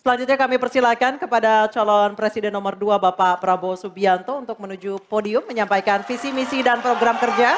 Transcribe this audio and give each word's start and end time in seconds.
Selanjutnya 0.00 0.40
kami 0.40 0.56
persilakan 0.56 1.20
kepada 1.20 1.68
calon 1.68 2.16
presiden 2.16 2.48
nomor 2.48 2.72
2 2.72 2.96
Bapak 2.96 3.36
Prabowo 3.36 3.76
Subianto 3.76 4.32
untuk 4.32 4.56
menuju 4.56 4.96
podium 5.04 5.44
menyampaikan 5.44 6.00
visi 6.08 6.32
misi 6.32 6.64
dan 6.64 6.80
program 6.80 7.20
kerja. 7.20 7.52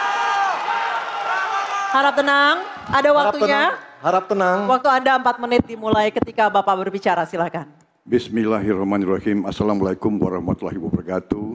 Harap 1.95 2.19
tenang, 2.19 2.67
ada 2.91 3.11
waktunya. 3.15 3.79
Harap 4.03 4.27
tenang. 4.27 4.67
Waktu 4.67 4.89
Anda 4.91 5.23
4 5.23 5.39
menit 5.39 5.63
dimulai 5.71 6.11
ketika 6.11 6.51
Bapak 6.51 6.83
berbicara, 6.83 7.23
silakan. 7.31 7.71
Bismillahirrahmanirrahim. 8.03 9.47
Assalamualaikum 9.47 10.11
warahmatullahi 10.19 10.83
wabarakatuh. 10.83 11.47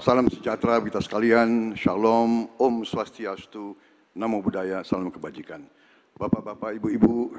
Salam 0.00 0.32
sejahtera 0.32 0.80
kita 0.80 1.04
sekalian. 1.04 1.76
Shalom, 1.76 2.48
Om 2.56 2.80
Swastiastu, 2.88 3.76
Namo 4.16 4.40
Buddhaya, 4.40 4.80
salam 4.88 5.12
kebajikan. 5.12 5.68
Bapak-bapak, 6.16 6.80
ibu-ibu 6.80 7.36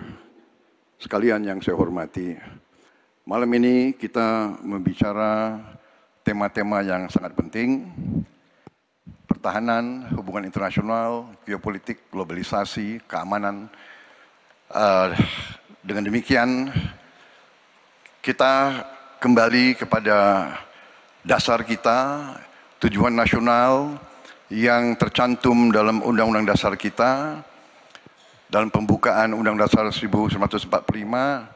sekalian 1.02 1.42
yang 1.50 1.58
saya 1.66 1.74
hormati. 1.74 2.38
Malam 3.26 3.50
ini 3.58 3.98
kita 3.98 4.54
membicara 4.62 5.58
tema-tema 6.22 6.86
yang 6.86 7.10
sangat 7.10 7.34
penting. 7.34 7.90
Pertahanan, 9.26 10.06
hubungan 10.14 10.46
internasional, 10.46 11.34
geopolitik, 11.42 12.06
globalisasi, 12.14 13.02
keamanan. 13.10 13.66
Uh, 14.70 15.10
dengan 15.82 16.06
demikian, 16.06 16.70
kita 18.22 18.86
kembali 19.18 19.74
kepada 19.74 20.18
dasar 21.26 21.66
kita, 21.66 22.30
tujuan 22.78 23.18
nasional 23.18 23.98
yang 24.54 24.94
tercantum 25.02 25.74
dalam 25.74 26.06
Undang-Undang 26.06 26.54
Dasar 26.54 26.78
kita, 26.78 27.42
dalam 28.54 28.70
pembukaan 28.70 29.34
Undang 29.34 29.58
Dasar 29.58 29.90
1945 29.90 31.55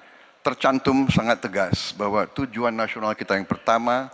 tercantum 0.49 1.05
sangat 1.13 1.45
tegas 1.45 1.93
bahwa 1.93 2.25
tujuan 2.33 2.73
nasional 2.73 3.13
kita 3.13 3.37
yang 3.37 3.45
pertama 3.45 4.09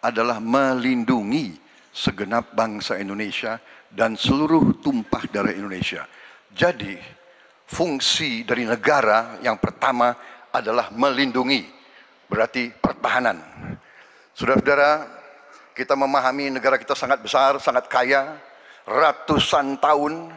adalah 0.00 0.40
melindungi 0.40 1.60
segenap 1.92 2.56
bangsa 2.56 2.96
Indonesia 2.96 3.60
dan 3.92 4.16
seluruh 4.16 4.80
tumpah 4.80 5.28
darah 5.28 5.52
Indonesia. 5.52 6.08
Jadi, 6.56 6.96
fungsi 7.68 8.48
dari 8.48 8.64
negara 8.64 9.36
yang 9.44 9.60
pertama 9.60 10.16
adalah 10.48 10.88
melindungi, 10.88 11.68
berarti 12.32 12.72
pertahanan. 12.72 13.44
Saudara-saudara, 14.32 15.04
kita 15.76 15.92
memahami 15.92 16.48
negara 16.48 16.80
kita 16.80 16.96
sangat 16.96 17.20
besar, 17.20 17.60
sangat 17.60 17.92
kaya, 17.92 18.40
ratusan 18.88 19.76
tahun 19.76 20.32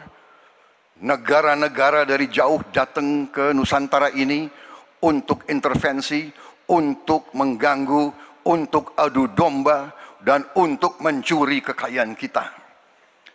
negara-negara 1.00 2.04
dari 2.04 2.28
jauh 2.28 2.60
datang 2.68 3.32
ke 3.32 3.56
Nusantara 3.56 4.12
ini 4.12 4.67
untuk 5.04 5.46
intervensi, 5.46 6.30
untuk 6.70 7.30
mengganggu, 7.34 8.04
untuk 8.48 8.98
adu 8.98 9.30
domba, 9.32 9.92
dan 10.22 10.42
untuk 10.58 10.98
mencuri 10.98 11.62
kekayaan 11.62 12.18
kita. 12.18 12.50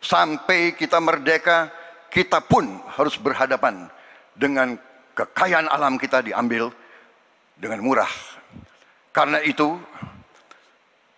Sampai 0.04 0.76
kita 0.76 1.00
merdeka, 1.00 1.72
kita 2.12 2.44
pun 2.44 2.84
harus 2.92 3.16
berhadapan 3.16 3.88
dengan 4.36 4.76
kekayaan 5.16 5.72
alam 5.72 5.96
kita 5.96 6.20
diambil 6.20 6.70
dengan 7.56 7.80
murah. 7.80 8.12
Karena 9.14 9.40
itu, 9.46 9.80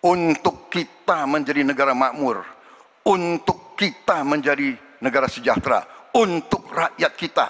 untuk 0.06 0.70
kita 0.70 1.26
menjadi 1.26 1.66
negara 1.66 1.96
makmur, 1.96 2.44
untuk 3.02 3.74
kita 3.74 4.22
menjadi 4.22 4.76
negara 5.02 5.26
sejahtera, 5.26 5.82
untuk 6.14 6.70
rakyat 6.70 7.12
kita, 7.18 7.46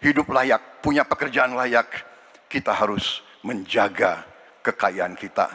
hidup 0.00 0.32
layak, 0.32 0.80
punya 0.80 1.04
pekerjaan 1.04 1.52
layak, 1.54 1.88
kita 2.48 2.72
harus 2.72 3.20
menjaga 3.44 4.24
kekayaan 4.64 5.16
kita. 5.16 5.46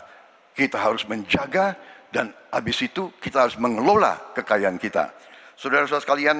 Kita 0.55 0.79
harus 0.79 1.03
menjaga 1.03 1.75
dan 2.13 2.31
habis 2.47 2.79
itu 2.79 3.11
kita 3.19 3.43
harus 3.43 3.59
mengelola 3.59 4.31
kekayaan 4.31 4.79
kita. 4.79 5.11
Saudara-saudara 5.59 6.05
sekalian, 6.05 6.37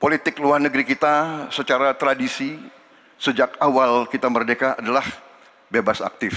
politik 0.00 0.42
luar 0.42 0.58
negeri 0.58 0.82
kita 0.82 1.46
secara 1.54 1.94
tradisi 1.94 2.58
sejak 3.14 3.54
awal 3.62 4.10
kita 4.10 4.26
merdeka 4.26 4.74
adalah 4.74 5.06
bebas 5.70 6.02
aktif, 6.02 6.34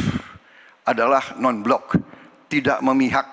adalah 0.85 1.37
non-blok, 1.41 1.97
tidak 2.45 2.77
memihak, 2.85 3.29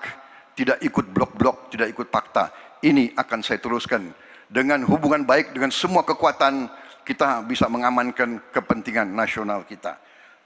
tidak 0.57 0.81
ikut 0.81 1.05
blok-blok, 1.13 1.69
tidak 1.69 1.93
ikut 1.93 2.07
fakta. 2.09 2.49
Ini 2.79 3.13
akan 3.13 3.39
saya 3.43 3.59
teruskan 3.59 4.09
dengan 4.49 4.81
hubungan 4.89 5.23
baik 5.23 5.53
dengan 5.53 5.69
semua 5.69 6.01
kekuatan 6.01 6.67
kita 7.05 7.45
bisa 7.45 7.69
mengamankan 7.69 8.41
kepentingan 8.49 9.09
nasional 9.13 9.65
kita. 9.65 9.97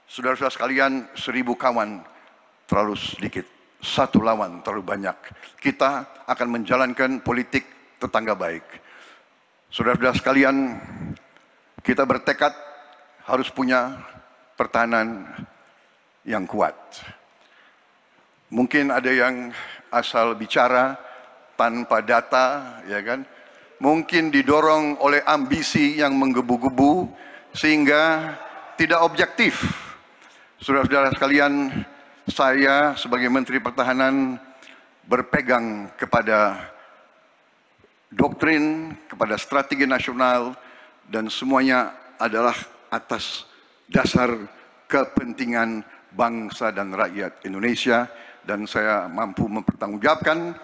Saudara-saudara 0.04 0.52
sekalian, 0.52 0.92
seribu 1.16 1.56
kawan 1.56 2.04
terlalu 2.68 2.96
sedikit, 2.96 3.48
satu 3.80 4.20
lawan 4.20 4.60
terlalu 4.60 4.84
banyak. 4.84 5.16
Kita 5.60 6.24
akan 6.28 6.48
menjalankan 6.60 7.24
politik 7.24 7.64
tetangga 8.00 8.36
baik. 8.36 8.64
Saudara-saudara 9.72 10.16
sekalian, 10.16 10.56
kita 11.80 12.04
bertekad 12.04 12.52
harus 13.24 13.48
punya 13.48 13.96
pertahanan 14.56 15.24
yang 16.24 16.44
kuat. 16.44 16.76
Mungkin 18.52 18.92
ada 18.92 19.08
yang 19.08 19.52
asal 19.88 20.36
bicara 20.36 20.96
tanpa 21.56 22.00
data, 22.04 22.78
ya 22.88 23.00
kan? 23.04 23.24
Mungkin 23.82 24.30
didorong 24.30 24.98
oleh 25.02 25.22
ambisi 25.26 25.98
yang 25.98 26.14
menggebu-gebu 26.18 27.10
sehingga 27.54 28.34
tidak 28.74 29.00
objektif. 29.02 29.62
Saudara-saudara 30.58 31.14
sekalian, 31.14 31.84
saya 32.30 32.96
sebagai 32.96 33.28
Menteri 33.28 33.60
Pertahanan 33.60 34.38
berpegang 35.04 35.92
kepada 36.00 36.72
doktrin, 38.08 38.96
kepada 39.10 39.36
strategi 39.36 39.84
nasional 39.84 40.56
dan 41.10 41.28
semuanya 41.28 41.92
adalah 42.16 42.56
atas 42.88 43.44
dasar 43.90 44.32
kepentingan 44.88 45.84
bangsa 46.14 46.70
dan 46.70 46.94
rakyat 46.94 47.42
Indonesia 47.44 48.06
dan 48.46 48.64
saya 48.64 49.10
mampu 49.10 49.50
mempertanggungjawabkan 49.50 50.54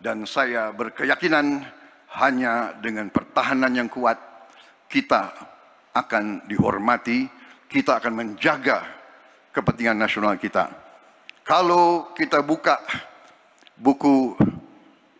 dan 0.00 0.24
saya 0.24 0.70
berkeyakinan 0.70 1.66
hanya 2.14 2.74
dengan 2.78 3.10
pertahanan 3.10 3.74
yang 3.74 3.90
kuat 3.90 4.16
kita 4.86 5.34
akan 5.94 6.46
dihormati, 6.46 7.26
kita 7.66 7.98
akan 7.98 8.12
menjaga 8.14 8.86
kepentingan 9.50 9.98
nasional 9.98 10.38
kita. 10.38 10.70
Kalau 11.42 12.14
kita 12.14 12.42
buka 12.42 12.78
buku 13.74 14.38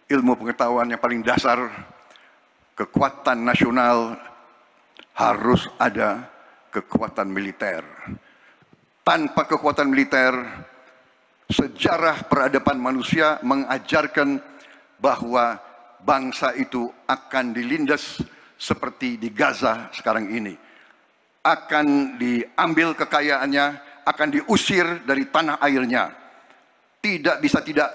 ilmu 0.07 0.39
pengetahuan 0.39 0.87
yang 0.91 1.03
paling 1.03 1.27
dasar, 1.27 1.67
kekuatan 2.79 3.43
nasional 3.43 4.15
harus 5.15 5.67
ada 5.79 6.31
kekuatan 6.71 7.31
militer. 7.31 7.83
Tanpa 9.05 9.45
kekuatan 9.47 9.91
militer, 9.91 10.33
sejarah 11.51 12.25
peradaban 12.27 12.81
manusia 12.81 13.37
mengajarkan 13.45 14.41
bahwa 14.99 15.61
bangsa 16.05 16.53
itu 16.53 16.93
akan 17.09 17.57
dilindas 17.57 18.21
seperti 18.61 19.17
di 19.17 19.33
Gaza 19.33 19.89
sekarang 19.97 20.29
ini. 20.29 20.55
Akan 21.45 22.17
diambil 22.17 22.97
kekayaannya, 22.97 23.67
akan 24.05 24.29
diusir 24.33 25.05
dari 25.05 25.29
tanah 25.29 25.61
airnya. 25.61 26.13
Tidak 27.01 27.37
bisa 27.41 27.61
tidak, 27.61 27.93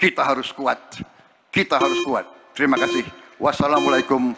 kita 0.00 0.24
harus 0.24 0.48
kuat. 0.52 0.80
Kita 1.52 1.76
harus 1.76 2.00
kuat. 2.04 2.24
Terima 2.56 2.80
kasih. 2.80 3.04
Wassalamualaikum 3.36 4.32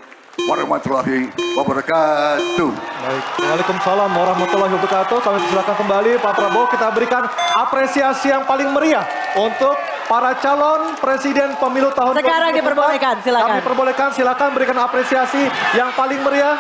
warahmatullahi 0.47 1.31
wabarakatuh. 1.55 2.71
Baik, 2.75 3.25
Waalaikumsalam 3.43 4.11
warahmatullahi 4.11 4.73
wabarakatuh. 4.75 5.19
Kami 5.23 5.39
silakan 5.51 5.77
kembali 5.79 6.11
Pak 6.19 6.33
Prabowo 6.35 6.67
kita 6.71 6.87
berikan 6.95 7.27
apresiasi 7.59 8.31
yang 8.31 8.43
paling 8.47 8.71
meriah 8.71 9.07
untuk 9.39 9.75
para 10.09 10.33
calon 10.41 10.97
presiden 10.99 11.53
pemilu 11.61 11.93
tahun 11.93 12.17
Sekarang 12.17 12.51
diperbolehkan, 12.57 13.15
silakan. 13.21 13.61
Kami 13.61 13.61
perbolehkan, 13.61 14.09
silakan 14.17 14.49
berikan 14.57 14.79
apresiasi 14.81 15.45
yang 15.77 15.93
paling 15.93 16.19
meriah 16.25 16.57